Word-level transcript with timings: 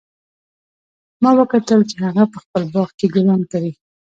ما 1.21 1.31
وکتل 1.39 1.79
چې 1.89 1.95
هغه 2.05 2.23
په 2.31 2.37
خپل 2.43 2.63
باغ 2.73 2.89
کې 2.97 3.07
ګلان 3.15 3.41
کري 3.51 3.71